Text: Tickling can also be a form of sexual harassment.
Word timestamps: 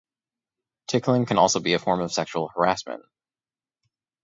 Tickling 0.87 1.27
can 1.27 1.37
also 1.37 1.59
be 1.59 1.75
a 1.75 1.77
form 1.77 2.01
of 2.01 2.11
sexual 2.11 2.49
harassment. 2.55 3.03